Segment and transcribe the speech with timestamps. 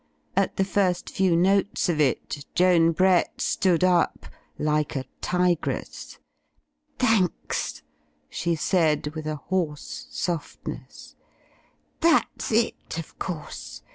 [0.35, 4.25] At the first few notes of it, Joan Brett stood up,
[4.57, 6.17] like a tigress.
[6.97, 7.83] "Thanks
[8.27, 11.15] —"she said, with a hoarse softness,
[11.99, 13.83] "that's it, of course!